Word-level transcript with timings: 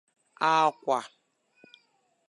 ákwà 0.51 0.99